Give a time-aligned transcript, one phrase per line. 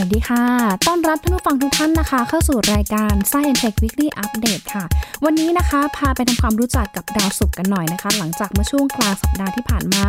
[0.00, 0.44] วัสดีค่ะ
[0.86, 4.84] ต้อนรับท่านผู้ฟังทุกท่านนะคะ เข้าสู่รายการ Science Tech Weekly Update ค่ะ
[5.24, 10.06] วันนี้นะคะ พาไปทำความรู้จักกับดาวศุกร์กันหน่อยนะคะ หลังจากเมื่อช่วงกลางสัปดาห์ที่ผ่านมา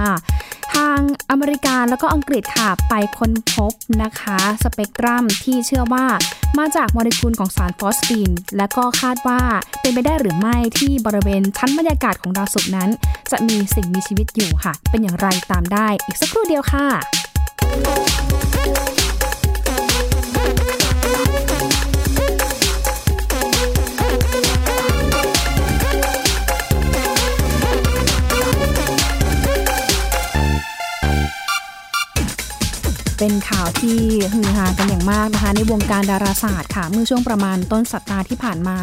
[0.76, 1.00] ทาง
[1.30, 3.72] อเมริกาแล้วก็อังกฤษค่ะ ไปค้นพบ
[4.04, 6.06] นะคะสเปกตรัมที่เชื่อว่า
[6.58, 9.42] มาจากโมเลกุลของสารฟอสฟีน และก็คาดว่า
[9.82, 12.90] เป็นไปได้หรือไม่ที่บริเวณชั้นบรรยากาศของดาวศุกร์นั้น
[13.32, 18.27] จะมีสิ่งมีชีวิตอยู่ค่ะ เป็นอย่างไรตามได้อีกสักครู่เดียวค่ะ
[33.20, 34.00] เป็นข่าวที่
[34.34, 38.78] ฮือฮากันอย่างมากนะคะ ในวงการดาราศาสตร์ค่ะ เมื่อช่วงประมาณต้นสัปดาห์ที่ผ่านมา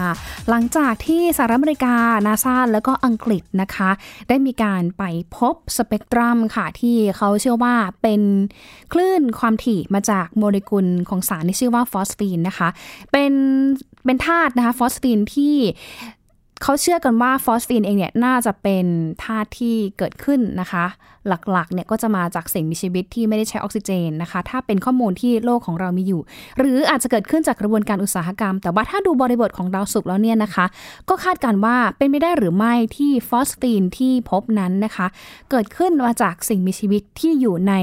[0.48, 3.90] หลังจากที่สหรัฐอเมริกานาซาแล้วก็อังกฤษนะคะ
[4.28, 5.02] ได้มีการไป
[5.36, 8.22] พบสเปกตรัมค่ะ ที่เขาเชื่อว่าเป็น
[8.92, 12.68] คลื่นความถี่มาจากโมเลกุลของสารที่ชื่อว่าฟอสฟีนนะคะ
[13.12, 13.32] เป็น
[14.04, 15.56] เป็นธาตุนะคะฟอสฟีนที่
[16.66, 18.86] เขาเชื่อกันว่าฟอสฟีนเองเนี่ยน่าจะเป็น
[19.24, 20.84] ธาตุที่เกิดขึ้นนะคะ
[21.28, 26.20] หลักๆเนี่ยก็จะมาจากสิ่งมีชีวิตที่ไม่ได้ใช้ออกซิเจนนะคะ ถ้าเป็นข้อมูลที่โลกของเรามีอยู่
[26.58, 30.66] หรืออาจจะเกิดขึ้นจากกระบวนการอุตสาหกรรม แต่ว่าถ้าดูบริบทของดาวศุกร์แล้วเนี่ยนะคะ
[31.08, 35.06] ก็คาดการว่าเป็นไม่ได้หรือไม่ที่ฟอสฟีนที่พบนั้นนะคะ
[35.50, 37.74] เกิดขึ้นมาจากสิ่งมีชีวิตที่อยู่ใน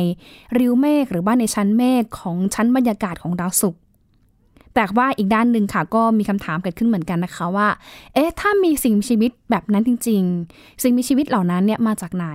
[0.57, 3.80] ริ้วเมฆหรือว่าในชั้นเมฆของชั้นบรรยากาศของดาวศุกร์
[4.75, 7.67] แต่ว่าอีกด้านหนึ่งค่ะ ก็มีคำถามเกิดขึ้นเหมือนกันนะคะว่า
[8.13, 12.27] เอ๊ะ ถ้ามีสิ่งมีชีวิตแบบนั้นจริง ๆ สิ่งมีชีวิตเหล่านั้นเนี่ยมาจากไหน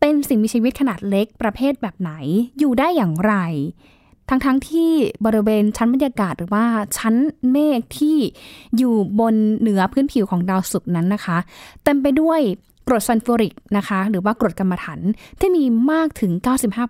[0.00, 2.12] เป็นสิ่งมีชีวิตขนาดเล็กประเภทแบบไหน
[2.58, 3.34] อยู่ได้อย่างไร
[4.28, 4.90] ทั้งๆทที่
[5.24, 6.64] บริเวณชั้นบรรยากาศหรือว่า
[6.98, 7.14] ชั้น
[7.50, 8.16] เมฆที่
[8.76, 11.38] อยู่บนเหนือพื้นผิวของดาวศุกร์นั้นนะคะ
[11.84, 12.40] เต็มไปด้วย
[12.88, 15.00] กรดซัลฟูริกนะคะ หรือว่ากรดกรรมฐาน
[15.40, 16.32] ที่มีมากถึง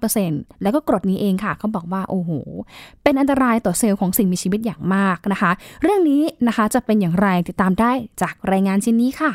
[0.02, 2.30] 95%แล้วก็กรดนี้เองค่ะเขาบอกว่าโอ้โห
[3.02, 5.50] เป็นอันตรายต่อเซลล์ของสิ่งมีชีวิตอย่างมากนะคะ
[5.82, 7.92] เรื่องนี้นะคะจะเป็นอย่างไรติดตามได้
[8.22, 9.32] จากรายงานชิ้นนี้ค่ะ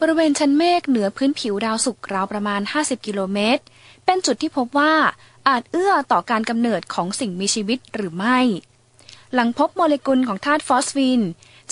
[0.00, 3.62] บริเวณชั้นเมฆเหนือพื้นผิวดาวศุกร์ราวประมาณ 50 กิโลเมตร
[4.04, 4.92] เป็นจุดที่พบว่า
[5.48, 8.38] อาจเอื้อต่อการกำเนิดของสิ่งมีชีวิตหรือไม่
[9.34, 11.20] หลังพบโมเลกุลของธาตุฟอสฟีน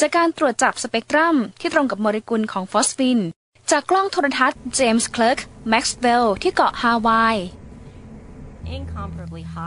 [0.00, 3.20] จากการตรวจจับสเปกตรัมที่ตรงกับโมเลกุลของฟอสฟีน
[3.70, 7.36] จากกล้องโทรทัศน์เจมส์คลาร์กแม็กซ์เวลล์ที่เกาะฮาวาย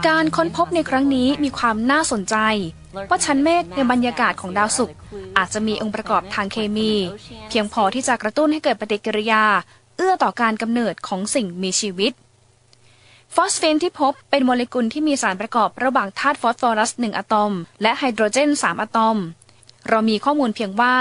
[0.08, 2.36] การค้นพบในครั้งนี้มีความน่าสนใจ
[3.10, 4.96] ว่าชั้นเมฆในบรรยากาศของดาวศุกร์
[5.38, 6.92] อาจจะมีองค์ประกอบทางเคมี
[7.50, 9.44] เพียงพอที่จะกระตุ้นให้เกิดปฏิกิริยา
[9.98, 12.14] เอื้อต่อการกำเนิดของสิ่งมีชีวิต
[13.36, 19.18] ฟอสฟีนที่พบเป็นโมเลกุลที่มีสารประกอบระหว่างธาตุฟอสฟอรัส1อะตอม และไฮโดรเจน 3อะตอม
[19.90, 20.96] เรามีข้อมูลเพียงว่า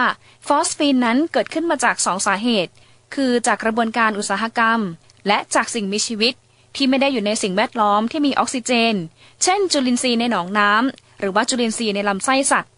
[0.47, 2.73] ฟอสฟีนนั้นเกิดขึ้นมาจากสองสาเหตุ
[3.15, 4.81] คือจากกระบวนการอุตสาหกรรม
[5.27, 6.35] และจากสิ่งมีชีวิต
[6.77, 8.95] ที่ไม่ได้อยู่ในสิ่งแวดล้อมที่มีออกซิเจน
[9.43, 12.71] เช่น จุลินทรีย์ในหนองน้ำหรือว่าจุลินทรีย์ในลำไส้สัตว์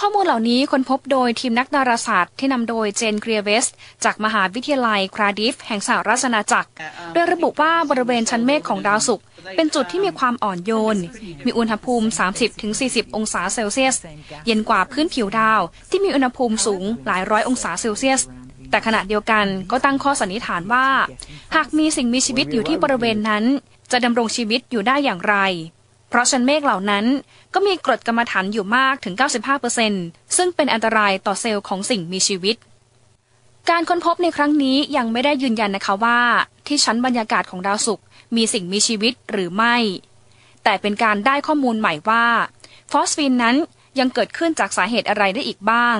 [0.00, 3.66] ข้อมูลเหล่านี้ค้นพบโดยทีมนักดาราศาสตร์ที่นำโดยเจนเกรียเวส
[4.04, 6.68] จากมหาวิทยาลัยคราดิฟแห่งสหราชอาณาจักร
[7.12, 9.24] โดยระบุว่าบริเวณชั้นเมฆของดาวศุกร์
[9.56, 10.96] เป็นจุดที่มีความอ่อนโยน
[11.44, 12.06] มีอุณหภูมิ
[12.62, 13.96] 30-40 องศาเซลเซียส
[14.46, 18.20] เย็นกว่าพื้นผิวดาวที่มีอุณหภูมิสูงหลายร้อยองศาเซลเซียส
[18.70, 20.86] แต่ขณะเดียวกันก็ตั้งข้อสันนิษฐานว่า
[21.54, 23.44] หากมีสิ่งมีชีวิตอยู่ที่บริเวณนั้น
[23.92, 25.36] จะดำรงชีวิตอยู่ได้อย่างไร
[26.08, 27.04] เพราะชั้นเมฆเหล่านั้น
[27.54, 29.14] ก็มีกรดกรรมฐานอยู่มากถึง
[29.74, 32.56] 95%ซึ่งเป็นอันตรายต่อเซลล์ของสิ่งมีชีวิต
[33.70, 36.20] การค้นพบในครั้งนี้ยังไม่ได้ยืนยันนะคะว่า
[36.66, 38.04] ที่ชั้นบรรยากาศของดาวศุกร์
[38.36, 39.76] มีสิ่งมีชีวิตหรือไม่
[40.64, 42.26] แต่เป็นการได้ข้อมูลใหม่ว่า
[42.90, 43.56] ฟอสฟินนั้น
[43.98, 45.96] ยังเกิดขึ้นจากสาเหตุอะไรได้อีกบ้าง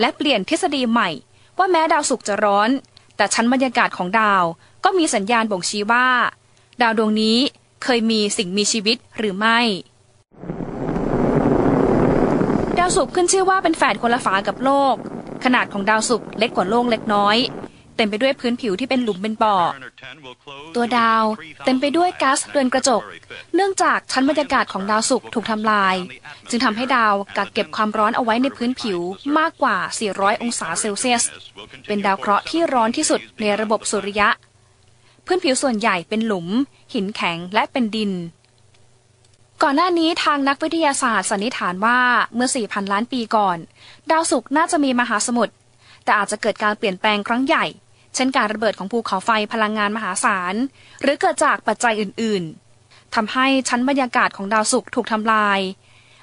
[0.00, 1.10] และเปลี่ยนทฤษฎีใหม่
[1.58, 2.70] ว่าแม้ดาวศุกร์จะร้อน
[3.16, 4.44] แต่ชั้นบรรยากาศของดาว
[4.84, 6.08] ก็มีสัญญาณบ่งชี้ว่า
[6.82, 7.38] ดาวดวงนี้
[7.84, 9.58] เคยมีสิ่งมีชีวิตหรือไม่
[12.78, 14.94] ดาวศุกร์ขึ้นชื่อว่าเป็นแฝดคนละฝากับโลก
[15.44, 17.36] ขนาดของดาวศุกร์เล็กกว่าโลกเล็กน้อย
[17.98, 19.56] เต็มไปด้วยพื้นผิวที่เป็นหลุมเป็นบ่อ
[20.74, 21.24] ตัวดาว
[21.64, 23.02] เต็มไปด้วยก๊าซเรือนกระจก
[23.54, 25.96] เนื่องจากชั้นบรรยากาศของดาวศุกร์ถูกทำลาย
[26.50, 28.98] จึงทำให้ดาวกักเก็บความร้อนเอาไว้ในพื้นผิว
[29.38, 29.76] มากกว่า
[30.10, 31.24] 400 องศาเซลเซียส
[31.86, 34.28] เป็นดาวเคราะห์ที่ร้อนที่สุดในระบบสุริยะ
[35.26, 36.46] พื้นผิวส่วนใหญ่เป็นหลุม
[36.94, 38.12] หินแข็งและเป็นดิน
[39.62, 41.98] ก่อนหน้านี้ทางนักวิทยาศาสตร์สันนิษฐานว่า
[42.34, 43.58] เมื่อ 4,000 ล้านปีก่อน
[44.10, 45.54] ดาวศุกร์น่าจะมีมหาสมุทร
[46.04, 47.64] แต่อาจจะเกิดการเปลี่ยนแปลงครั้งใหญ่
[48.14, 50.54] เช่นการระเบิดของภูเขาไฟพลังงานมหาศาล
[51.02, 55.60] หรือเกิดจากปัจจัยอื่นๆทำให้ชั้นบรรยากาศของดาวศุกร์ถูกทำลาย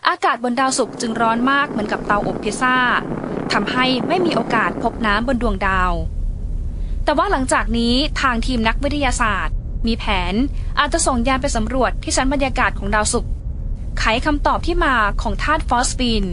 [0.08, 2.78] อากาศบนดาวศุกร์จึงร้อนมากเหมือนกับเตาอบพิซซ่า
[3.54, 5.94] ทำให้ไม่มีโอกาสพบน้ำบนดวงดาว
[7.04, 9.56] แต่ว่าหลังจากนี้ทางทีมนักวิทยาศาสตร์
[9.88, 10.34] มีแผน
[10.80, 13.32] อาจจะส่งยานไปสำรวจที่ชั้นบรรยากาศของดาวศุกร์
[14.00, 16.26] ไขคำตอบที่มาของธาตุฟอสฟีน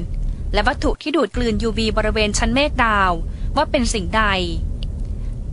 [0.53, 3.11] และวัตถุที่ดูดกลืน UV บริเวณชั้นเมฆดาว
[3.57, 4.25] ว่าเป็นสิ่งใด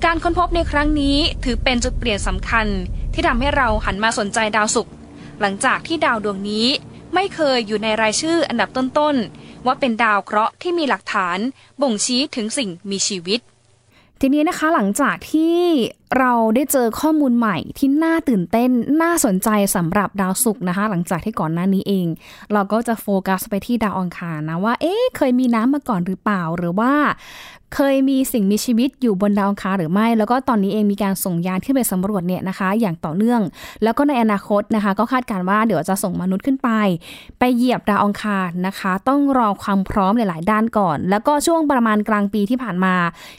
[0.05, 2.67] การค้นพบในครั้งนี้ถือเป็นจุดเปลี่ยนสำคัญ
[3.13, 4.93] ที่ทำให้เราหันมาสนใจดาวศุกร์
[5.41, 6.67] หลังจากที่ดาวดวงนี้
[7.13, 11.37] ไม่เคยอยู่ในรายชื่ออันดับต้นๆ ว่าเป็นดาวเคราะห์ที่มีหลักฐาน
[11.81, 13.39] บ่งชี้ถึงสิ่งมีชีวิต
[14.19, 15.57] ทีนี้นะคะหลังจากที่
[16.17, 18.69] เราได้เจอข้อมูลใหม่ที่น่าตื่นเต้น
[19.01, 22.07] น่าสนใจสำหรับดาวศุกร์นะคะ หลังจากที่ก่อนหน้านี้เอง
[22.53, 26.91] เราก็จะโฟกัสไปที่ดาวอังคารนะว่า เอ๊ะเคยมีน้ำมาก่อนหรือเปล่าหรือว่า
[27.75, 33.41] เคยมีสิ่งมีชีวิตอยู่บนดาวอังคารหรือไม่ แล้วก็ตอนนี้เองมีการส่งยานขึ้นไปสำรวจเนี่ยนะคะ อย่างต่อเนื่อง
[33.83, 36.69] แล้วก็ในอนาคตนะคะ ก็คาดการว่าเดี๋ยวจะส่งมนุษย์ขึ้นไป
[37.39, 42.95] ไปเหยียบดาวอังคารนะคะ ต้องรอความพร้อมหลาย ๆ ด้านก่อน แล้วก็ช่วงประมาณกลางปีที่ผ่านมา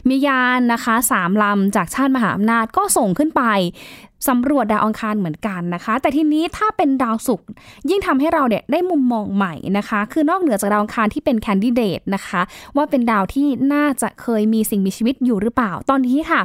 [0.07, 3.43] มียานนะคะสามลำจากชาติมหาอำนาจก็ส่งขึ้นไป
[4.27, 7.47] สำรวจดาวอังคารเหมือนกันนะคะ แต่ทีนี้ถ้าเป็นดาวศุกร์
[7.89, 12.41] ยิ่งทำให้เราเนี่ยได้มุมมองใหม่นะคะ คือนอกเหนือจากดาวอังคารที่เป็นแคนดิเดตนะคะ
[12.75, 16.41] ว่าเป็นดาวที่น่าจะเคยมีสิ่งมีชีวิตอยู่หรือเปล่า ตอนนี้ค่ะ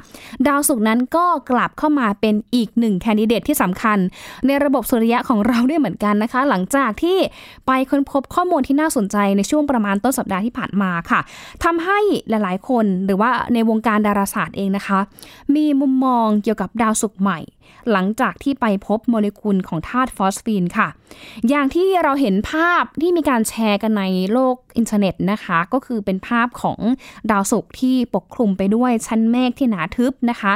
[0.49, 3.99] ดาวศุกร์นั้นก็กลับเข้ามาเป็นอีกหนึ่งแคนดิเดตที่สำคัญ
[4.47, 7.19] ในระบบสุริยะของเราด้วยเหมือนกันนะคะ หลังจากที่
[7.67, 11.21] ไปค้นพบข้อมูลที่น่าสนใจในช่วงประมาณต้นสัปดาห์ที่ผ่านมาค่ะ
[11.65, 11.99] ทำให้
[12.29, 14.99] หลายๆ คนหรือว่าในวงการดาราศาสตร์เองนะคะ
[15.55, 17.41] มีมุมมองเกี่ยวกับดาวศุกร์ใหม่
[17.93, 20.89] หลังจากที่ไปพบโมเลกุลของธาตุฟอสฟีนค่ะ
[21.49, 26.79] อย่างที่เราเห็นภาพที่มีการแชร์กันในโลกอินเทอร์เน็ตนะคะ ก็คือเป็นภาพของ
[27.31, 30.53] ดาวศุกร์ที่ปกคลุมไปด้วยชั้นเมฆที่หนาทึบนะคะ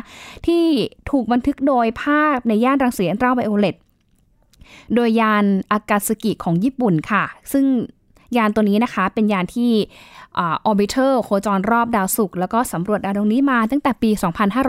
[0.47, 0.65] ที่
[1.11, 3.77] ถูกบันทึกโดยภาพในย่านรังสีอัลตราไวโอเลต
[4.95, 7.65] โดยยานอากาซึกิของญี่ปุ่นค่ะ ซึ่ง
[8.37, 9.73] ยานตัวนี้นะคะเป็นยานที่
[10.39, 14.11] orbiter โคจรรอบดาวศุกร์แล้วก็สำรวจดาวดวงนี้มาตั้งแต่ปี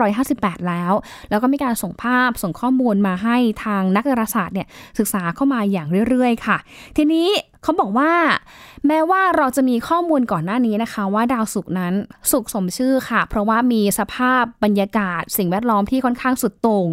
[0.04, 0.92] 2558 แล้ว
[1.30, 4.66] แล้วก็มีการส่งภาพส่งข้อมูลมาให้ทางนักดาราศาสตร์เนี่ย
[4.98, 6.56] ศึกษาเข้ามาอย่างเรื่อยๆ ค่ะ
[6.96, 7.28] ทีนี้
[7.62, 8.12] เขาบอกว่า
[8.86, 11.94] แม้ว่าเราจะมีข้อมูลก่อนหน้านี้นะคะ ว่าดาวศุกร์นั้น
[12.30, 16.88] สุกสมชื่อค่ะ เพราะว่ามีสภาพบรรยากาศ สิ่งแวดล้อมที่ค่อนข้างสุดโต่ง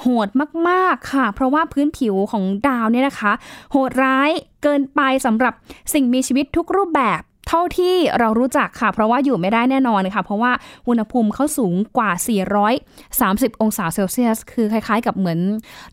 [0.00, 0.28] โหด
[0.68, 3.32] มากๆค่ะ เพราะว่าพื้นผิวของดาวเนี่ยนะคะ
[3.72, 4.30] โหดร้าย
[4.62, 5.54] เกินไปสำหรับ
[5.94, 10.52] สิ่งมีชีวิตทุกรูปแบบเท่าที่เรารู้จักค่ะ เพราะว่าอยู่ไม่ได้แน่นอนค่ะ เพราะว่า
[10.88, 12.10] อุณหภูมิเขาสูงกว่า
[12.80, 15.38] 430 องศาเซลเซียส คือคล้ายๆ กับเหมือน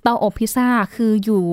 [0.02, 1.44] เตาอบพิซซ่า คืออยู่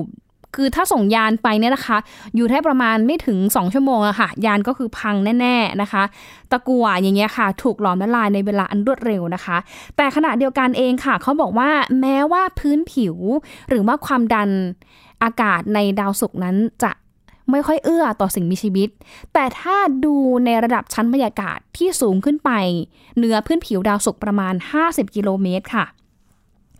[0.55, 1.97] คือถ้าส่งยานไปเนี่ยนะคะ
[2.35, 6.03] อยู่แค่ประมาณไม่ถึง 2 ชั่วโมงอะค่ะ ยานก็คือพังแน่ๆนะคะ
[6.51, 9.57] ตะกัวอย่างเงี้ยค่ะ ถูกหลอมละลายในเวลาอันรวดเร็วนะคะ
[9.97, 11.69] แต่ขณะเดียวกันเองค่ะ เขาบอกว่า
[12.01, 13.15] แม้ว่าพื้นผิว
[13.69, 14.49] หรือว่าความดัน
[15.23, 16.91] อากาศในดาวศุกร์นั้นจะ
[17.51, 18.89] ไม่ค่อยเอื้อต่อสิ่งมีชีวิต
[19.33, 19.75] แต่ถ้า
[20.05, 20.15] ดู
[20.45, 22.51] ในระดับชั้นบรรยากาศที่สูงขึ้นไป
[23.17, 24.53] เหนือพื้นผิวดาวศุกร์ประมาณ
[24.85, 25.85] 50 กิโลเมตรค่ะ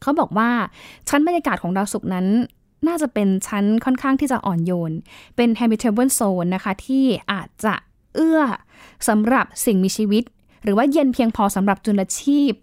[0.01, 0.49] เขาบอกว่า
[1.09, 2.27] ชั้นบรรยากาศของดาวศุกร์นั้น
[2.87, 4.91] น่าจะเป็นชั้นค่อนข้างที่จะอ่อนโยน
[5.35, 7.73] เป็น habitable zone นะคะ ที่อาจจะ
[8.15, 8.41] เอื้อ
[9.07, 10.23] สำหรับสิ่งมีชีวิต
[10.63, 12.53] หรือว่าเย็นเพียงพอสำหรับจุลชีพ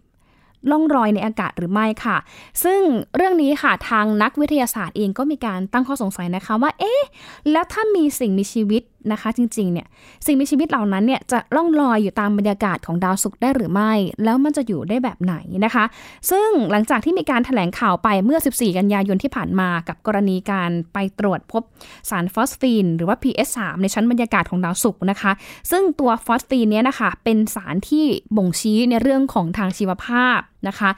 [0.70, 2.16] ล่องรอยในอากาศหรือไม่ค่ะ
[2.64, 2.80] ซึ่ง
[3.16, 7.02] เรื่องนี้ค่ะทางนักวิทยาศาสตร์เองก็มีการตั้งข้อสงสัยนะคะว่า เอ๊ะ
[7.50, 9.86] แล้วถ้ามีสิ่งมีชีวิตนะคะ จริงๆเนี่ย
[10.26, 13.92] สิ่งมีชีวิตเหล่านั้นเนี่ยจะล่องลอยอยู่ตามบรรยากาศของดาวศุกร์ได้หรือไม่
[14.24, 15.34] แล้วมันจะอยู่ได้แบบไหน
[15.64, 15.84] นะคะ
[16.30, 21.62] ซึ่งหลังจากที่มีการถแถลงข่าวไปเมื่อ 14 กันยายนที่ผ่านมากับกรณีการไปตรวจพบ
[22.10, 25.32] สารฟอสฟีน หรือว่า PS3 ในชั้นบรรยากาศของดาวศุกร์นะคะ
[25.70, 28.04] ซึ่งตัวฟอสฟีนเนี้ยนะคะเป็นสารที่
[28.36, 30.38] บ่งชี้ในเรื่องของทางชีวภาพ
[30.68, 30.90] นะคะ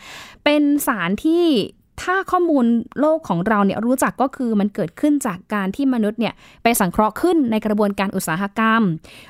[0.44, 1.44] เป็นสารที่
[2.02, 2.64] ถ้าข้อมูล
[3.00, 8.82] โลกของเราเนี่ยรู้จักก็คือมันเกิดขึ้นจากการที่มนุษย์เนี่ยไปสังเคราะห์ขึ้นในกระบวนการอุตสาหกรรม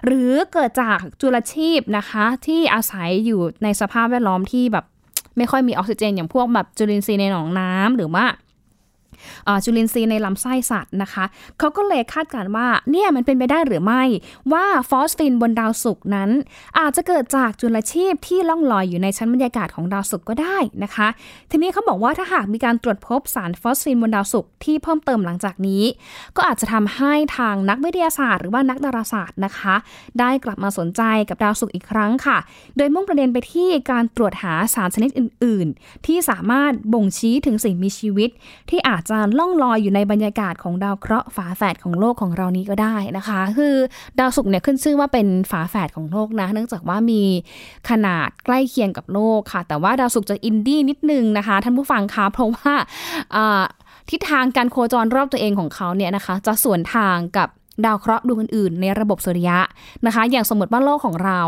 [0.06, 4.84] หรือเกิดจากจุลชีพนะคะ ที่อาศัยอยู่ในสภาพแวดล้อมที่แบบ
[5.37, 8.25] ไม่ค่อยมีออกซิเจน อย่างพวกแบบจุลินทรีย์ในหนองน้ำหรือว่า
[9.64, 11.25] จุลินทรีย์ในลำไส้สัตว์นะคะ
[11.58, 14.02] เขาก็เลยคาดการว่าเนี่ยมันเป็นไปได้หรือไม่
[14.52, 16.30] ว่าฟอสฟินบนดาวศุกร์นั้น
[16.78, 21.08] อาจจะเกิดจากจุลชีพที่ล่องลอยอยู่ในชั้นบรรยากาศของดาวศุกร์ก็ได้นะคะ
[21.50, 25.82] ทีนี้เขาบอกว่าถ้าหากมีการตรวจพบสารฟอสฟีนบนดาวศุกร์ที่เพิ่มเติมหลังจากนี้
[26.37, 29.75] ก็อาจจะทำให้ทางนักวิทยาศาสตร์หรือว่านักดาราศาสตร์นะคะ
[30.18, 32.38] ได้กลับมาสนใจกับดาวศุกร์อีกครั้งค่ะ
[32.76, 38.30] โดยมุ่งประเด็นไปที่การตรวจหาสารชนิดอื่น ๆ ที่สามารถบ่งชี้ถึงสิ่งมีชีวิต
[38.70, 43.74] ที่อาจจะล่องลอยอยู่ในบรรยากาศของดาวเคราะห์ฝาแฝดของโลกของเรานี้ก็ได้นะคะ คือ
[44.18, 47.22] ดาวศุกร์เนี่ยขึ้นชื่อว่าเป็นฝาแฝดของโลกนะ เนื่องจากว่ามี
[47.88, 52.72] ขนาดใกล้เคียงกับโลกค่ะ แต่ว่าดาวศุกร์จะอินดี้นิดนึงนะคะท่านผู้ฟังคะเพราะว่า
[54.10, 57.48] ทิศทางการโคจรรอบตัวเองของเขาเนี่ยนะคะ จะสวนทางกับ
[57.86, 59.58] ดาวเคราะห์ดวงอื่นๆในระบบสุริยะ
[60.06, 61.40] นะคะ อย่างสมมติว่าโลกของเรา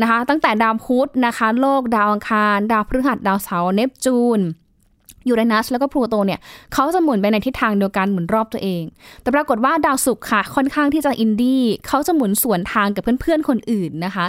[0.00, 4.40] นะคะ ตั้งแต่ดาวพุธนะคะ โลกดาวอังคาร ดาวพฤหัสดาวเสาร์เนปจูน
[5.28, 6.40] ยูเรนัสแล้วก็พลูโตเนี่ย
[6.74, 8.82] เขาจะหมุนไปในทิศทางเดียวกันหมุนรอบตัวเอง
[9.22, 14.26] แต่ปรากฏว่าดาวศุกร์ค่ะ ค่อนข้างที่จะอินดี้เขาจะหมุนสวนทางกับเพื่อนๆคนอื่นนะคะ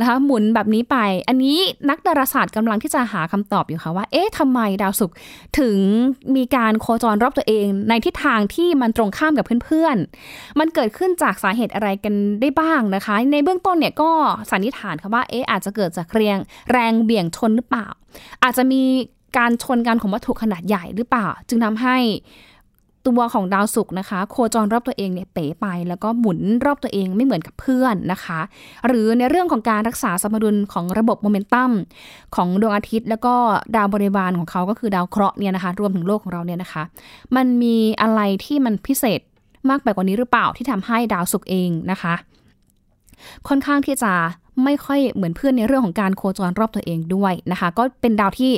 [0.00, 0.96] นะคะหมุนแบบนี้ไป
[1.28, 1.58] อันนี้
[1.90, 5.16] นักดาราศาสตร์กำลังที่จะหาคำตอบอยู่ค่ะว่า เอ๊ะทำไมดาวศุกร์
[5.58, 5.76] ถึง
[6.36, 14.10] มีการโคจรรอบตัวเอง ในทิศทางที่มันตรงข้ามกับเพื่อนๆ มันเกิดขึ้นจากสาเหตุอะไรกันได้บ้างนะคะ ในเบื้องต้นเนี่ยก็
[14.50, 16.38] สันนิษฐานค่ะว่าเอ๊ะอาจจะเกิดจากแรง
[16.72, 17.86] แรงเบี่ยงชนหรือเปล่า
[18.42, 18.82] อาจจะมี
[19.36, 21.96] การชนกันของวัตถุขนาดใหญ่หรือเปล่า จึงทำให้
[23.06, 28.40] ตัวของดาวศุกร์นะคะ โคจรรอบตัวเองเนี่ยเป๋ไป แล้วก็หมุนรอบตัวเองไม่เหมือนกับเพื่อนนะคะ
[28.86, 31.70] หรือในเรื่องของการรักษาสมดุลของระบบโมเมนตัม
[32.34, 33.34] ของดวงอาทิตย์ แล้วก็
[33.76, 36.82] ดาวบริวารของเขาก็คือดาวเคราะห์เนี่ยนะคะ รวมถึงโลกของเราเนี่ยนะคะ
[37.36, 39.20] มันมีอะไรที่มันพิเศษ
[39.70, 42.14] มากไปกว่านี้หรือเปล่าที่ทำให้ดาวศุกร์เองนะคะ
[43.48, 44.12] ค่อนข้างที่จะ
[44.64, 48.52] ไม่ค่อยเหมือนเพื่อนในเรื่องของการโคจรรอบตัวเองด้วยนะคะ ก็เป็นดาวที่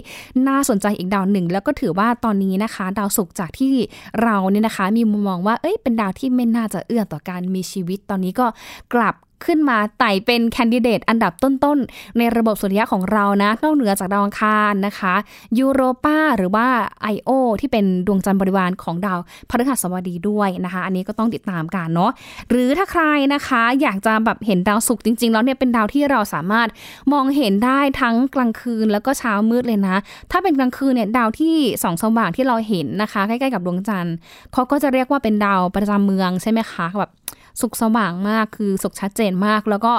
[0.49, 3.75] น่าสนใจอีกดาวหนึ่ง แล้วก็ถือว่าตอนนี้นะคะ ดาวศุกร์จากที่
[4.23, 8.47] เราเนี่ยนะคะ มีมุมมองว่าเอ้ยเป็นดาวที่ไม่น่าจะเอื้อต่อการมีชีวิต ตอนนี้ก็
[8.95, 15.15] กลับ ขึ้นมาไต่เป็นแคนดิเดตอันดับต้นๆ ในระบบสุริยะของเรานะนอกเหนือจากดาวอังคารนะคะ
[15.59, 16.67] ยูโรปาหรือว่า
[17.15, 17.31] I.O.
[17.61, 19.19] ที่เป็นดวงจันทร์บริวารของดาว
[19.51, 22.11] พฤหัสบดีด้วยนะคะ อันนี้ก็ต้องติดตามกันเนาะ
[22.51, 23.03] หรือถ้าใคร
[23.35, 26.69] นะคะอยากจะแบบเห็นดาวศุกร์จริง ๆ แล้วเนี่ยเป็นดาวที่เราสามารถ
[27.13, 29.97] มองเห็นได้ทั้งกลางคืนแล้วก็เช้ามืดเลยนะ
[30.31, 34.15] ถ้าเป็นกลางคืนเนี่ยดาวที่สองสว่างที่เราเห็นนะคะ ใกล้ๆกับดวงจันทร์
[34.53, 37.13] เขาก็จะเรียกว่าเป็นดาวประจำเมืองใช่ไหมคะแบบ
[37.61, 39.93] สุกสว่างมากคือสุกชัดเจนมาก แล้วก็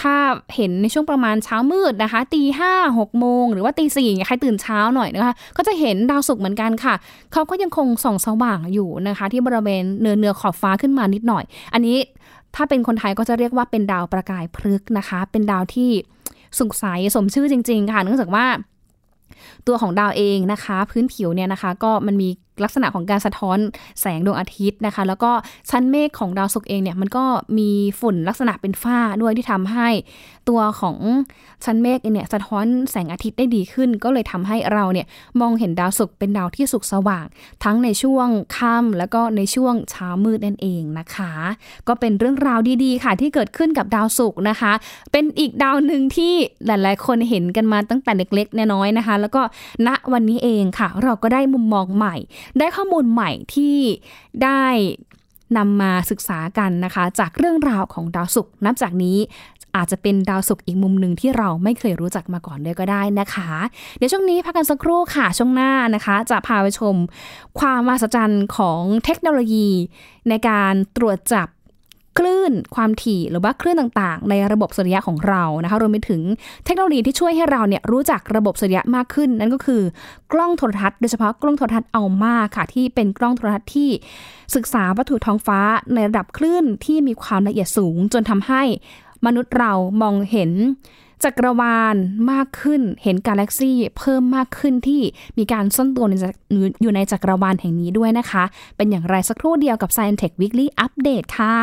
[0.00, 0.14] ถ้า
[0.54, 6.94] เห็นในช่วงประมาณเช้ามืดนะคะตีห้าหกโมงหรือว่าตีสี่ใครตื่นเช้าหน่อยนะคะ ก็จะเห็นดาวศุกเหมือนกันค่ะ
[7.32, 11.44] เขาก็ยังคงส่องสว่างอยู่นะคะ ที่บริเวณเนื้อเนื้อขอบฟ้าขึ้นมานิดหน่อย
[11.74, 11.96] อันนี้
[12.54, 15.90] ถ้าเป็นคนไทยก็จะเรียกว่าเป็นดาวประกายพฤกษ์นะคะ เป็นดาวที่
[16.58, 16.84] สุกใส
[17.14, 18.46] สมชื่อจริง ๆ ค่ะเนื่องจากว่า
[19.66, 22.28] ตัวของดาวเองนะคะ พื้นผิวเนี่ยนะคะ ก็มันมี
[22.62, 23.58] ลักษณะของการสะท้อน
[24.00, 25.30] แสงดวงอาทิตย์นะคะ แล้วก็
[25.70, 27.24] ชั้นเมฆของดาวศุกร์เองเนี่ยมันก็
[27.58, 27.70] มี
[28.00, 29.88] ฝุ่นลักษณะเป็นฝ้าด้วยที่ทำให้
[30.48, 30.96] ตัวของ
[31.64, 35.06] ชั้นเมฆเนี่ยสะท้อนแสงอาทิตย์ได้ดีขึ้น ก็เลยทำให้เราเนี่ย
[35.40, 37.26] มองเห็นดาวศุกร์เป็นดาวที่สุกสว่าง
[37.64, 41.32] ทั้งในช่วงค่ำแล้วก็ในช่วงเช้ามืดนั่นเองนะคะ
[41.88, 44.72] ก็เป็นเรื่องราวดีๆ ค่ะ ที่เกิดขึ้นกับดาวศุกร์นะคะ
[45.12, 46.32] เป็นอีกดาวหนึ่งที่
[46.66, 49.42] หลายๆ คนเห็นกันมาตั้งแต่เล็กๆน้อยๆนะคะ แล้วก็
[49.86, 52.16] ณวันนี้เองค่ะ เราก็ได้มุมมองใหม่
[52.58, 53.76] ได้ข้อมูลใหม่ที่
[54.42, 54.64] ได้
[55.58, 59.16] นำมาศึกษากันนะคะ จากเรื่องราวของดาวศุกร์นับจากนี้
[59.76, 63.50] อาจจะเป็นดาวศุกร์อีกมุมหนึ่งที่เราไม่เคยรู้จักมาก่อนด้วยก็ได้นะคะ
[63.96, 66.94] เดี๋ยวช่วงนี้พักกันสักครู่ค่ะ ช่วงหน้านะคะ จะพาไปชม
[67.58, 69.68] ความมหัศจรรย์ของเทคโนโลยี
[70.28, 71.48] ในการตรวจจับ
[72.20, 76.22] คลื่นความถี่หรือว่าคลื่นต่างๆ ในระบบสุริยะของเรานะคะรวมไปถึง
[76.64, 79.82] เทคโนโลยีที่ช่วยให้เราเนี่ยรู้จักระบบสุริยะมากขึ้น นั่นก็คือ
[80.32, 83.90] กล้องโทรทัศน์โดยเฉพาะกล้องโทรทัศน์เอามาค่ะ ที่เป็นกล้องโทรทัศน์ที่
[84.54, 85.60] ศึกษาวัตถุท้องฟ้า
[85.94, 88.62] ในระดับคลื่นที่มีความละเอียดสูง จนทำให้
[89.26, 90.50] มนุษย์เรามองเห็น
[91.24, 91.96] จักรวาล
[92.30, 95.02] มากขึ้น เห็นกาแล็กซี่เพิ่มมากขึ้นที่
[95.38, 96.06] มีการซ่อนตัว
[96.82, 98.44] อยู่ในจักรวาลแห่งนี้ด้วยนะคะ
[98.76, 101.56] เป็นอย่างไรสักครู่เดียวกับ Science Tech Weekly Update ค่ะ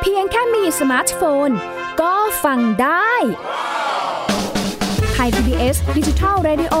[0.00, 1.50] เพียงแค่มีสมาร์ทโฟนน
[2.00, 3.12] ก็ฟังได้
[5.18, 6.74] ไทย PBS ดิจิทัล Radio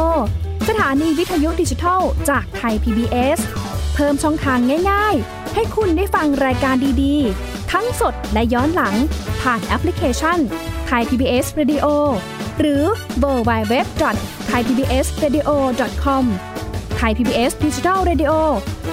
[0.68, 3.38] สถานีวิทยุดิจิทัลจากไทย PBS
[3.94, 4.58] เพิ่มช่องทาง
[4.90, 8.94] ง่าย ๆ ให้คุณได้ฟังรายการดีๆ ทั้งสดและย้อนหลัง
[9.42, 10.38] ผ่านแอปพลิเคชัน
[10.86, 11.86] ไทย PBS Radio
[12.60, 12.82] หรือ
[13.18, 13.86] เวอร์ไบเว็บ
[14.46, 15.48] ไทยพีบีเอสเรดิโอ
[16.04, 16.24] คอม
[16.96, 18.32] ไทยพีบีเอสดิจิทัลเรดิโอ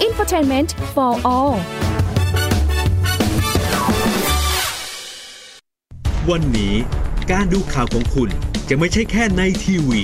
[0.02, 1.56] อินฟอร์ทนเมนต์ for all
[6.30, 6.74] วันนี้
[7.32, 8.32] การดูข่าวของคุณ
[8.70, 10.02] จะไม่ใช่แค่ในทีวี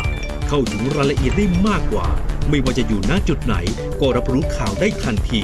[0.47, 2.07] เข้าถึงรายละเอียดได้มากกว่า
[2.49, 3.55] ไม่ว่าจะอยู่ณจุดไหน
[3.99, 5.41] ก็รับรู้ข่าวได้ทันที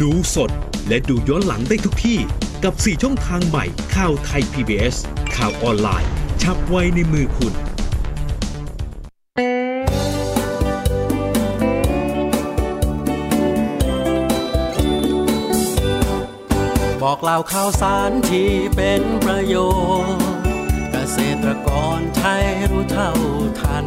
[0.00, 0.50] ดูสด
[0.88, 2.18] และดูย้อนหลังได้ทุกที่
[2.64, 3.64] กับ 4 ช่องทางใหม่
[3.94, 4.96] ข่าวไทย PBS
[5.36, 6.10] ข่าวออนไลน์
[6.42, 7.54] ชับไว้ในมือคุณ
[17.02, 19.56] บอกเล่าข่าวสารที่เป็นประโย
[20.16, 20.22] ชน์
[20.90, 23.10] เกษตรกรไทยรู้เท่า
[23.60, 23.86] ทัน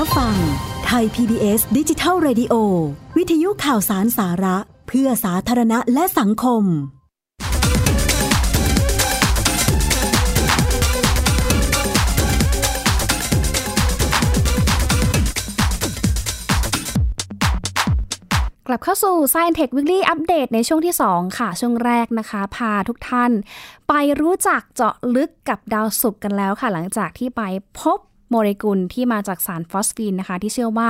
[0.00, 0.36] รับฟัง
[0.86, 2.54] ไทย PBS ดิจิทัล Radio
[3.16, 4.56] วิทยุข่าวสารสาระ
[4.88, 6.62] เพื่อสาธารณะและสังคม
[18.66, 23.32] กลับเข้าสู่ Science Tech Weekly Update ในช่วงที่ 2 ค่ะ ช่วงแรกนะคะ พาทุกท่าน
[23.88, 27.42] ไปรู้จักเจาะลึกกับดาวศุกร์กันแล้วค่ะ หลังจากที่ไป
[27.80, 27.98] พบ
[28.30, 30.88] โมเลกุลที่มาจากสารฟอสฟีนนะคะ ที่เชื่อว่า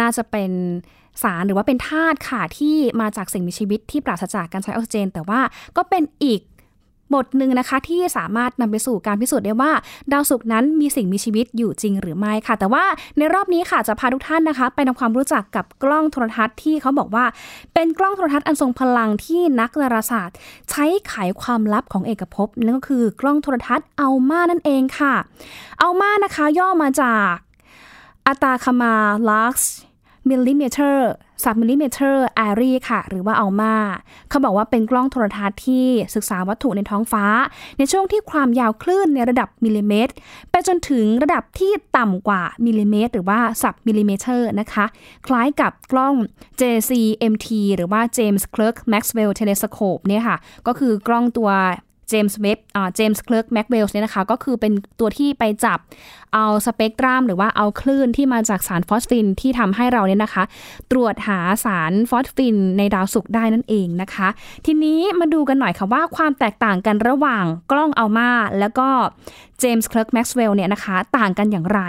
[0.00, 0.50] น่าจะเป็น
[1.22, 5.40] สารหรือว่าเป็นธาตุค่ะที่มาจากสิ่งมีชีวิตที่ปราศจากการใช้ออกซิเจน แต่ว่า
[5.76, 6.40] ก็เป็นอีก
[7.14, 9.72] บทหนึ่งนะคะที่สามารถนำไปสู่การพิสูจน์ได้ว่า
[10.12, 12.84] ดาวศุกร์นั้นมีสิ่งมีชีวิตอยู่จริงหรือไม่ค่ะ แต่ว่า
[13.18, 17.24] ในรอบนี้ค่ะจะพาทุกท่านนะคะ ไปทำความรู้จักกับกล้องโทรทรรศน์ที่เขาบอกว่า
[17.74, 20.36] เป็นกล้องโทรทรรศน์อันทรงพลังที่นักดาราศาสตร์
[20.70, 25.14] ใช้ไขความลับของเอกภพนั่นก็คือกล้องโทรทรรศน์ ALMA นั่นเองค่ะ
[25.80, 27.32] ALMA นะคะย่อมาจาก
[28.26, 30.82] Atacama Large Millimeter
[31.44, 32.02] Submillimeter
[32.36, 33.76] Array ค่ะ หรือว่า ALMA
[34.28, 37.24] เขาบอกว่าเป็นกล้องโทรทรรศน์ที่ศึกษาวัตถุในท้องฟ้า
[37.78, 40.12] ในช่วงที่ความยาวคลื่นในระดับมิลลิเมตร
[40.50, 44.84] ไปจนถึงระดับที่ต่ำกว่ามิลลิเมตร หรือว่า submillimeter นะคะ
[45.26, 46.14] คล้ายกับกล้อง
[46.60, 51.50] JCMT หรือว่า James Clerk Maxwell Telescope เนี่ยค่ะ ก็คือกล้องตัว
[52.08, 55.78] James Webb อ่า James Clerk Maxwell เนี่ยนะคะ ก็คือเป็นตัวที่ไปจับ
[56.34, 60.44] เอาสเปกตรัมหรือว่าเอาคลื่นที่มาจากสารฟอสฟีนที่ทำให้เราเนี่ยนะคะ
[60.90, 64.28] ตรวจหาสารฟอสฟีนในดาวศุกร์ได้นั่นเองนะคะ
[64.66, 68.88] ทีนี้มาดูกันหน่อยค่ะว่าความแตกต่างกันระหว่างกล้องอัลมาแล้วก็
[69.60, 71.80] เจมส์เคลิร์กแม็กเวลเนี่ยนะคะ ต่างกันอย่างไร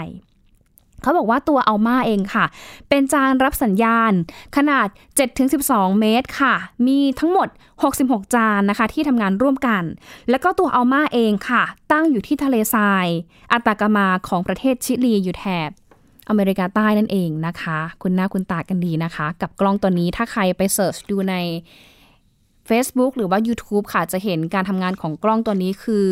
[1.02, 2.44] เขาบอกว่าตัวอัลมาเองค่ะ
[2.88, 4.12] เป็นจานรับสัญญาณ
[4.56, 4.86] ขนาด
[5.44, 6.54] 7-12 เมตรค่ะ
[6.86, 7.48] มีทั้งหมด
[7.90, 9.82] 66 จานนะคะ ที่ทำงานร่วมกัน
[10.30, 13.06] แล้วก็ตัวอัลมาเองค่ะ ตั้งอยู่ที่ทะเลทราย
[13.52, 15.70] อัตากามาของประเทศชิลีอยู่แถบ
[16.28, 21.34] อเมริกาใต้นั่นเองนะคะ คุณหน้าคุณตากันดีนะคะ กับกล้องตัวนี้ถ้าใครไปเสิร์ชดูใน
[22.68, 26.06] Facebook หรือว่า YouTube ค่ะจะเห็นการทำงานของกล้องตัวนี้คือ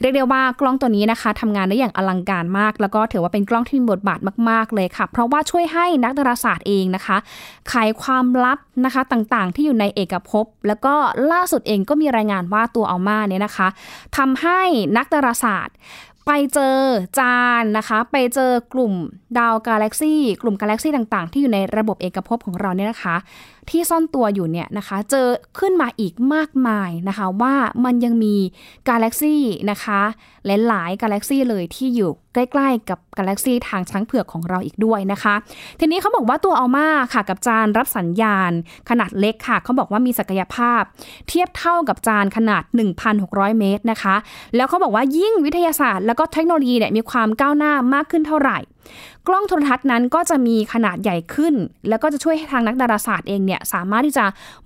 [0.00, 7.16] เรียกได้ว่ากล้องตัวนี้นะคะทำงานได้อย่างอลังการมาก แล้วก็ถือว่าเป็นกล้องที่มีบทบาทมาก ๆ เลยค่ะ เพราะว่าช่วยให้นักดาราศาสตร์เองนะคะ
[7.68, 10.94] ไขความลับนะคะต่างๆ ที่อยู่ในเอกภพ แล้วก็
[11.32, 13.68] ล่าสุดเองก็มีรายงานว่าตัวอัลมาเนี่ยนะคะ
[14.16, 14.60] ทำให้
[14.96, 15.76] นักดาราศาสตร์
[16.26, 16.78] ไปเจอ
[17.18, 18.92] จานนะคะ ไปเจอกลุ่ม
[19.38, 23.16] ดาวกาแล็กซี่กลุ่มกาแล็กซี่ต่างๆ ที่อยู่ในระบบเอกภพของเราเนี่ยนะคะ
[23.70, 28.36] ที่ซ่อนตัวอยู่เนี่ยนะคะ เจอขึ้นมาอีกมากมายนะคะว่ามันยังมี
[28.88, 30.00] กาแล็กซี่นะคะ
[30.46, 35.34] หลายๆกาแล็กซี่เลยที่อยู่ใกล้ๆ กับกาแล็กซี่ทางช้างเผือกของเราอีกด้วยนะคะ
[35.80, 38.52] ทีนี้เขาบอกว่าตัวอัลมาค่ะกับจานรับสัญญาณ
[38.90, 40.82] ขนาดเล็กค่ะเขาบอกว่ามีศักยภาพ
[41.28, 42.62] เทียบเท่ากับจานขนาด
[43.10, 44.16] 1,600 เมตรนะคะ
[44.56, 48.58] แล้วเขาบอกว่ายิ่งวิทยาศาสตร์ แล้วก็เทคโนโลยีเนี่ยมีความก้าวหน้ามากขึ้นเท่าไหร่
[49.28, 51.54] กล้องโทรทัศน์นั้นก็จะมีขนาดใหญ่ขึ้น
[51.88, 54.24] แล้วก็จะช่วยให้ทางนักดาราศาสตร์เองเนี่ยสามารถที่จะ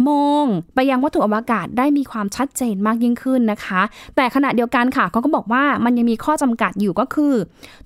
[0.09, 0.45] มอง
[0.75, 3.81] ไปยังวัตถุอวกาศได้มีความชัดเจนมากยิ่งขึ้นนะคะ
[4.17, 7.35] แต่ขณะเดียวกันค่ะเขาก็บอกว่ามันยังมีข้อจำกัดอยู่ก็คือ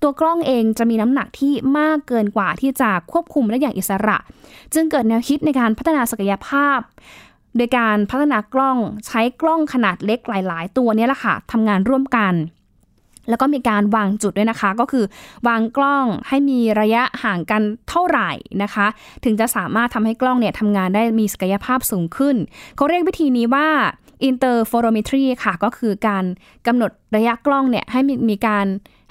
[0.03, 4.17] ตัวกล้องเองจะมีน้ำหนักที่มากเกินกว่าที่จะควบคุมได้อย่างอิสระ
[4.75, 6.79] จึงเกิดแนวคิดในการพัฒนาศักยภาพ
[7.57, 12.35] โดยการพัฒนากล้องใช้กล้องขนาดเล็กหลาย ๆ ตัวนี้แหละค่ะทำงานร่วมกัน
[13.29, 15.05] แล้วก็มีการวางจุดด้วยนะคะ ก็คือ
[15.49, 18.31] วางกล้องให้มีระยะห่างกันเท่าไหร่
[18.63, 18.87] นะคะ
[19.25, 22.37] ถึงจะสามารถทำให้กล้องเนี่ยทำงานได้มีศักยภาพสูงขึ้น
[22.77, 23.69] เขาเรียกวิธีนี้ว่า
[24.29, 26.25] interferometry ค่ะ ก็คือการ
[26.67, 28.67] กำหนดระยะกล้องเนี่ยให้มีมีการ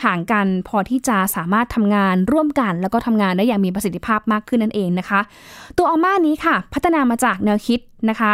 [0.06, 5.20] ห่างกันพอที่จะสามารถทำงานร่วมกัน แล้วก็ทำงานได้อย่างมีประสิทธิภาพมากขึ้นนั่นเองนะคะ
[5.78, 8.34] ตัวอัลมานี้ค่ะ พัฒนามาจากแนวคิดนะคะ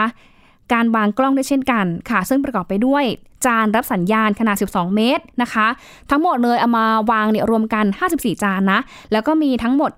[0.74, 3.04] การวางกล้องด้วยเช่นกันค่ะ ซึ่งประกอบไปด้วย
[3.46, 5.68] จานรับสัญญาณขนาด 12 เมตรนะคะ
[6.10, 8.80] ทั้งหมดเลยเอามาวางเนี่ยรวมกัน 54 จานนะ
[9.12, 9.92] แล้วก็มีทั้งหมด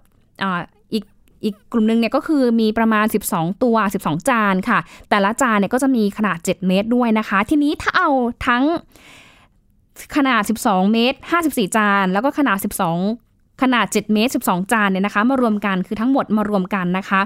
[0.93, 1.03] อีก
[1.43, 4.79] อีกกลุ่มหนึ่งเนี่ยก็คือมีประมาณ 12 ตัว 12 จานค่ะ
[5.09, 8.09] แต่ละจานเนี่ยก็จะมีขนาด 7 เมตรด้วยนะคะ ทีนี้ถ้าเอา
[8.47, 8.63] ทั้ง
[10.15, 12.57] ขนาด 12 เมตร 54 จาน แล้วก็ขนาด
[13.09, 17.21] 12ขนาด 7 เมตร 12 จานเนี่ยนะคะ มารวมกันคือทั้งหมดมารวมกันนะคะ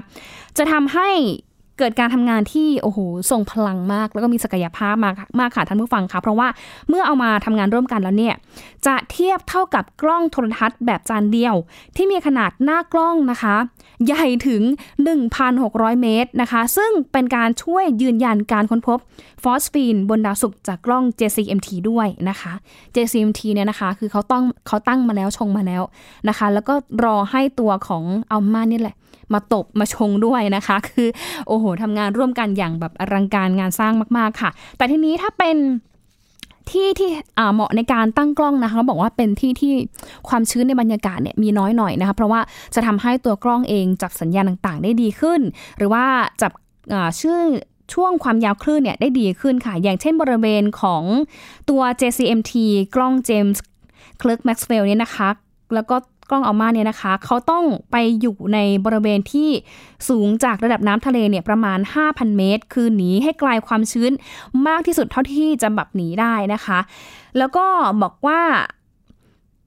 [0.56, 1.08] จะทำให้
[1.78, 2.98] เกิดการทำงานที่โอ้โห
[3.30, 6.48] ทรงพลังมาก แล้วก็มีศักยภาพมากมากค่ะท่านผู้ฟังคะเพราะว่า
[6.88, 8.34] เมื่อเอามาทำงานร่วมกันแล้วเนี่ย
[8.86, 11.54] จะเทียบเท่ากับกล้องโทรทัศน์แบบจานเดียว
[11.96, 13.56] ที่มีขนาดหน้ากล้องนะคะ
[14.06, 14.62] ใหญ่ถึง
[15.32, 18.98] 1,600 เมตรนะคะ ซึ่งเป็นการช่วยยืนยันการค้นพบ
[19.42, 22.52] ฟอสฟีนบนดาวศุกร์จากกล้อง JCMT ด้วยนะคะ
[22.94, 25.82] JCMT เนี่ยนะคะคือเขาต้องเขาตั้งมาแล้วชงมาแล้ว
[26.28, 28.96] นะคะ แล้วก็รอให้ตัวของอัลมาเนี่ยแหละ
[29.32, 31.08] มาตบมาชงด้วยนะคะ คือ
[31.48, 35.56] โอ้โหทำงานร่วมกันอย่างแบบอลังการงานสร้างมาก ๆค่ะ แต่ทีนี้ถ้าเป็น
[36.70, 37.10] ที่ที่
[37.54, 39.72] เหมาะในการตั้งกล้องนะคะเขาบอกว่าเป็นที่ที่
[40.28, 42.40] ความชื้นในบรรยากาศเนี่ยมีน้อยหน่อยนะคะ เพราะว่า
[42.74, 45.40] จะทำให้ตัวกล้องเองจับสัญญาณต่างๆ ได้ดีขึ้น
[45.78, 46.04] หรือว่า
[46.42, 46.52] จับ
[47.20, 47.38] ชื่อ
[47.94, 51.02] ช่วงความยาวคลื่นเนี่ยได้ดีขึ้นค่ะ อย่างเช่นบริเวณของ
[51.70, 52.52] ตัว JCMT
[52.94, 53.58] กล้อง James
[54.20, 55.28] Clerk Maxwell เนี่ยนะคะ
[55.74, 55.96] แล้วก็
[56.30, 59.50] กล้องอัลมาเนี่ยนะคะ เขาต้องไปอยู่ในบริเวณที่
[60.08, 64.12] สูงจากระดับน้ำทะเลเนี่ยประมาณ 5,000 เมตร คือหนีให้ไกลความชื้น
[64.66, 66.78] มากที่สุดเท่าที่จะแบบหนีได้นะคะ
[67.38, 67.66] แล้วก็
[68.02, 68.40] บอกว่า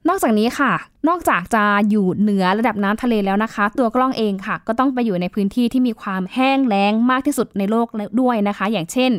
[0.09, 0.73] นอกจากนี้ค่ะ
[1.07, 7.87] นอกจากจะอยู่เหนือระดับน้ำทะเลแล้วนะคะ ตัวกล้องเองค่ะ ก็ต้องไปอยู่ในพื้นที่ที่มีความแห้งแล้งมากที่สุดในโลก
[8.21, 9.11] ด้วยนะคะ อย่างเช่น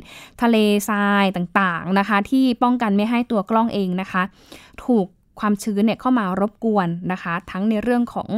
[0.43, 0.57] ทะเล
[0.89, 4.23] ทรายต่างๆนะคะ ที่ป้องกันไม่ให้ตัวกล้องเองนะคะ
[4.85, 5.07] ถูก
[5.41, 8.29] ความชื้นเนี่ยเข้ามารบกวนนะคะ ทั้งในเรื่องของ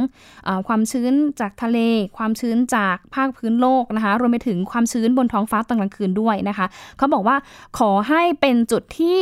[0.47, 1.79] อความชื้นจากทะเล
[2.17, 6.65] ความชื้นจากภาคพื้นโลกนะคะ รวมไปถึงความชื้นบนท้องฟ้าตอนกลางคืนด้วยนะคะ
[6.97, 7.35] เขาบอกว่า
[7.79, 9.19] ขอให้เป็นจุดที่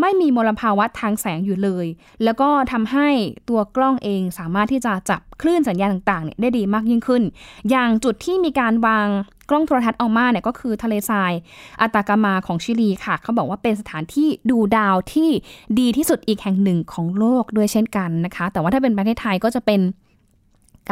[0.00, 1.86] ไม่มีมลภาวะทางแสงอยู่เลย
[2.24, 3.08] แล้วก็ทำให้
[3.48, 7.22] ตัวกล้องเองสามารถที่จะจับคลื่นสัญญาณต่างๆเนี่ยได้ดีมากยิ่งขึ้น
[7.70, 9.06] อย่างจุดที่มีการวาง
[9.50, 11.32] กล้องโทรทัศน์อัลมาเนี่ยก็คือทะเลทราย
[11.80, 15.30] อัตากามาของชิลีค่ะ เขาบอกว่าเป็นสถานที่ดูดาวที่
[15.78, 19.80] ดีที่สุดอีกแห่งหนึ่งของโลกด้วยเช่นกันนะคะ แต่ว่าถ้าเป็นประเทศไทยก็จะเป็น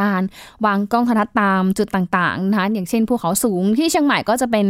[0.01, 0.23] การ
[0.65, 4.67] วางกล้องโทรทัศน์ตามจุดต่างๆนะคะอย่างเช่นภูเขาสูงที่เชียงใหม่ก็จะเป็น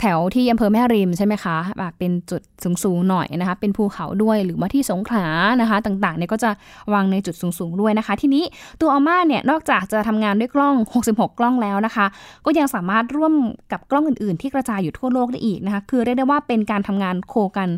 [0.00, 2.42] แถวที่อำเภอแม่ริมใช่ไหมคะแบบเป็นจุด
[2.84, 5.26] สูงๆหน่อยนะคะ เป็นภูเขาด้วยหรือว่าที่สงขลา
[5.60, 6.50] นะคะ ต่างๆเนี่ยก็จะ
[6.92, 8.44] วางในจุดสูงๆด้วยนะคะ ทีนี้
[8.80, 10.74] ตัวอัลมาเนี่ยนอกจากจะทำงานด้วยกล้อง
[11.06, 12.06] 66 กล้องแล้วนะคะ
[12.44, 13.34] ก็ยังสามารถร่วม
[13.72, 17.68] กับกล้องอื่นๆ ที่กระจายอยู่ทั่วโลกได้อีกนะคะ คือเรียกได้ว่าเป็นการทำงานโคกัน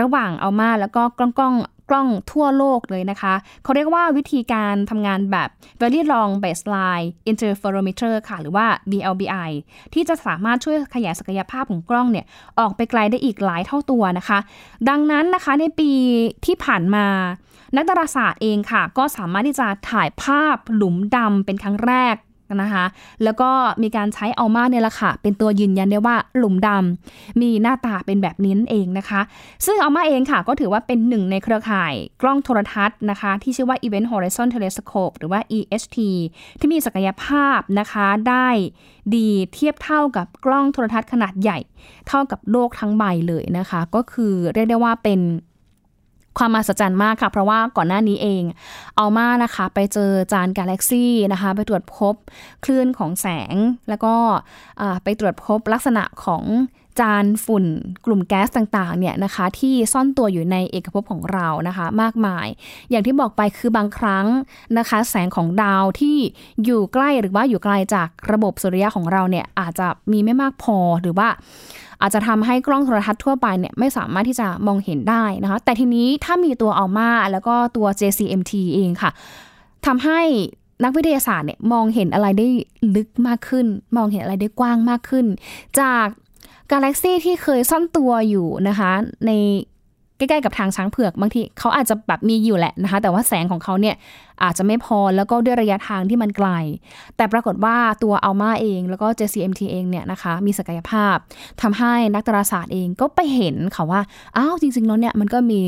[0.00, 1.54] ระหว่างอัลมาแล้วก็กล้องกล้อง
[1.90, 5.48] กล้องทั่วโลกเลยนะคะ เขาเรียกว่าวิธีการทำงานแบบ
[5.80, 9.50] very long baseline interferometer ค่ะ หรือว่า BLBI
[9.94, 12.26] ที่จะสามารถช่วยขยายศักยภาพของกล้องเนี่ย
[12.58, 14.38] ออกไปไกลได้อีกหลายเท่าตัวนะคะ
[14.88, 15.90] ดังนั้นนะคะในปี
[16.46, 17.06] ที่ผ่านมา
[17.76, 22.16] นักดาราศาสตร์เองค่ะ ก็สามารถที่จะถ่ายภาพหลุมดำเป็นครั้งแรก
[22.62, 22.84] นะคะ
[23.24, 23.50] แล้วก็
[23.82, 29.20] มีการใช้อัลมาเนี่ยแหละค่ะ เป็นตัวยืนยันได้ว่าหลุมดำมีหน้าตาเป็นแบบนี้นั่นเองนะคะ
[29.66, 35.98] ซึ่งอัลมาเองค่ะ ก็ถือว่าเป็นหนึ่งในเครือข่ายกล้องโทรทัศน์นะคะ ที่ชื่อว่า Event Horizon Telescope หรือว่า EHT
[36.60, 38.48] ที่มีศักยภาพนะคะได้
[39.14, 41.58] ดีเทียบเท่ากับกล้องโทรทัศน์ขนาดใหญ่
[42.08, 45.20] เท่ากับโลกทั้งใบเลยนะคะ ก็คือเรียกได้ว่าเป็น
[46.38, 48.42] ความมหัศจรรย์มากค่ะ เพราะว่าก่อนหน้านี้เอง
[48.96, 52.14] เอามานะคะ ไปเจอจานกาแล็กซี่นะคะ ไปตรวจพบ
[52.64, 53.54] คลื่นของแสง
[53.88, 54.14] แล้วก็
[55.04, 56.42] ไปตรวจพบลักษณะของ
[57.00, 57.64] จานฝุ่น
[58.06, 62.46] กลุ่มแก๊สต่างๆเนี่ยนะคะที่ซ่อนตัวอยู่ในเอกภพของเรานะคะมากมาย
[62.90, 64.26] อย่างที่บอกไปคือบางครั้ง
[64.78, 66.16] นะคะแสงของดาวที่
[66.64, 71.28] อยู่ใกล้หรือว่าอยู่ไกลจากระบบสุริยะของเราเนี่ยอาจจะมีไม่มากพอหรือว่า
[72.02, 79.10] อาจจะทำให้กล้องโทรทัศน์ทั่วไปเนี่ยไม่สามารถที่จะมองเห็นได้นะคะแต่ทีนี้ถ้ามีตัวอัลมาแล้วก็ตัว JCMT เองค่ะ
[79.86, 80.20] ทำให้
[80.84, 82.46] นักวิทยาศาสตร์เนี่ยมองเห็นอะไรได้
[82.96, 85.26] ลึกมากขึ้น มองเห็นอะไรได้กว้างมากขึ้น
[85.80, 86.06] จาก
[86.72, 88.92] กาแล็กซี่ที่เคยซ่อนตัวอยู่นะคะ
[89.26, 89.32] ใน
[90.18, 93.96] ใกล้ๆกับทางช้างเผือกบางทีเขาอาจจะแบบมีอยู่แหละนะคะ แต่ว่าแสงของเขาเนี่ย
[94.42, 96.48] อาจจะไม่พอแล้วก็ด้วยระยะทางที่มันไกล
[97.16, 101.16] แต่ปรากฏว่าตัวอัลมาเองแล้วก็ JCMT เองเนี่ยนะคะ มีศักยภาพ
[101.62, 104.00] ทำให้นักดาราศาสตร์เองก็ไปเห็นค่ะว่า
[104.36, 105.60] อ้าวจริงๆแล้วเนี่ยมันก็มี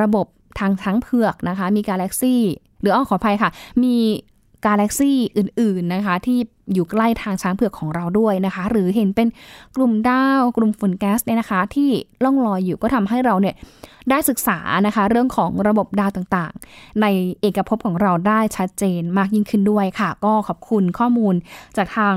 [0.00, 0.26] ระบบ
[0.58, 2.42] ทางช้างเผือกนะคะ มีกาแล็กซี่
[2.80, 3.50] หรืออ้อขออภัยค่ะ
[3.82, 3.94] มี
[4.66, 6.38] กาแล็กซี่อื่น ๆนะคะที่
[6.74, 9.28] อยู่ใกล้ทางช้างเผือกของเราด้วยนะคะ หรือเห็นเป็น
[9.76, 11.88] กลุ่มดาว กลุ่มฝุ่นแก๊สเนี่ยนะคะ ที่
[12.24, 13.54] ล่องลอยอยู่ก็ทำให้เราเนี่ย
[14.10, 17.06] ได้ศึกษานะคะ เรื่องของระบบดาวต่างๆ ใน
[17.40, 21.34] เอกภพของเราได้ชัดเจนมากยิ่งขึ้นด้วยค่ะ ก็ขอบคุณข้อมูล
[21.76, 22.14] จากทาง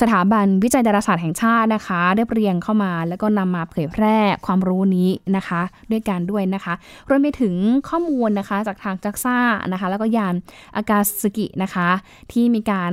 [0.00, 5.60] สถาบันวิจัยดาราศาสตร์แห่งชาตินะคะได้เรียงเข้ามา แล้วก็นำมาเผยแพร่ความรู้นี้นะคะ
[5.90, 6.74] ด้วยกันด้วยนะคะ
[7.08, 7.54] รวมไปถึง
[7.88, 9.38] ข้อมูลนะคะจากทางจักซ่า
[9.72, 10.34] นะคะ แล้วก็ยาน
[10.76, 11.88] อากาศกินะคะ
[12.32, 12.92] ที่มีการ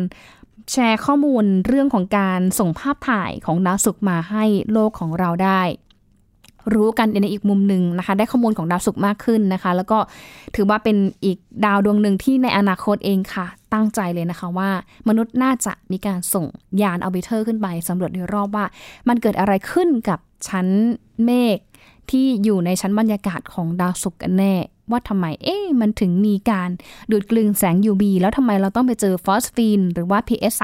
[0.71, 5.61] แชร์ข้อมูลเรื่องของการส่งภาพถ่ายของดาวศุกร์มาให้โลกของเราได้
[6.73, 9.99] รู้กันในอีกมุมหนึ่งนะคะ ได้ข้อมูลของดาวศุกร์มากขึ้นนะคะ แล้วก็
[10.55, 14.69] ถือว่าเป็นอีกดาวดวงหนึ่งที่ในอนาคตเองค่ะ ตั้งใจเลยนะคะว่า
[15.07, 16.45] มนุษย์น่าจะมีการส่ง
[16.81, 18.65] ยาน orbiter ขึ้นไปสำรวจโดยรอบว่า
[19.07, 20.67] มันเกิดอะไรขึ้นกับชั้น
[21.25, 21.57] เมฆ
[22.09, 24.53] ที่อยู่ในชั้นบรรยากาศของดาวศุกร์กันแน่
[24.91, 26.69] ว่าทำไมเอ๊ะมันถึงมีการ
[27.11, 30.63] ดูดกลืนแสง UV แล้วทำไมเราต้องไปเจอฟอสฟีนหรือว่า PH3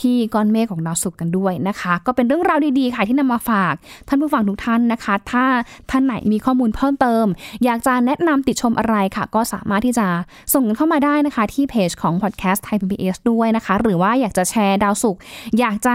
[0.00, 3.74] ที่ก้อนเมฆของดาวศุกร์กันด้วยนะคะ ก็เป็นเรื่องราวดีๆค่ะที่นำมาฝาก
[4.08, 5.44] ท่านผู้ฟังทุกท่านนะคะ ถ้า
[5.90, 7.24] ท่านไหนมีข้อมูลเพิ่มเติม
[7.64, 10.06] อยากจะแนะนำติดชมอะไรค่ะ ก็สามารถที่จะ
[10.52, 15.20] ส่งกันเข้ามาได้นะคะ ที่เพจของ podcast Thai PBS ด้วยนะคะ หรือว่าอยากจะแชร์ดาวศุกร์
[15.58, 15.94] อยากจะ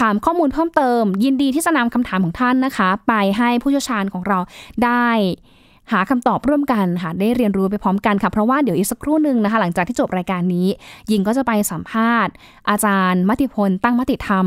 [0.00, 4.38] ถามข้อมูลเพิ่มเติม ยินดีที่จะนำคำถามของท่านนะคะ ไปให้ผู้เชี่ยวชาญของเรา
[4.84, 5.08] ได้
[5.92, 10.66] หาคำตอบร่วมกันหาได้เรียนรู้ไปพร้อมกันค่ะ เพราะว่าเดี๋ยวอีกสักครู่หนึ่งนะคะ หลังจากที่จบรายการนี้
[11.10, 12.32] ยิงก็จะไปสัมภาษณ์
[12.70, 14.46] อาจารย์มติพล ตั้งมติธรรม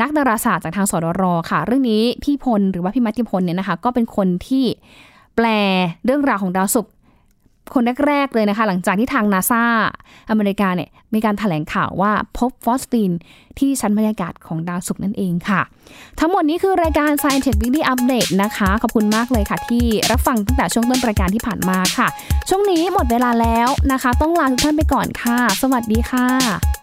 [0.00, 4.64] นักดาราศาสตร์จากทางสดรค่ะ เรื่องนี้พี่พลหรือว่าพี่มติพลเนี่ยนะคะ ก็เป็นคนที่
[5.36, 5.46] แปล
[6.04, 6.92] เรื่องราวของดาวศุกร์
[7.74, 9.64] คนแรกๆเลยนะคะ หลังจากที่ทางนาซา
[10.30, 13.12] อเมริกาเนี่ยมีการถแถลงข่าวว่าพบฟอสฟิน
[13.58, 15.60] ที่ชั้นบรรยากาศของดาวศุกร์นั่นเองค่ะ
[16.18, 22.08] ทั้งหมดนี้คือรายการ Science Tech Weekly Update นะคะ ขอบคุณมากเลยค่ะ ที่รับฟังตั้งแต่ช่วงต้นรายการที่ผ่านมาค่ะ
[22.48, 26.79] ช่วงนี้หมดเวลาแล้วนะคะ ต้องลาทุกท่านไปก่อนค่ะ สวัสดีค่ะ